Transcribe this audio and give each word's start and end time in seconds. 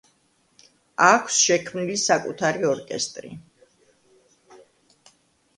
აქვს 1.07 1.35
შექმნილი 1.49 1.97
საკუთარი 2.05 2.65
ორკესტრი. 2.71 3.33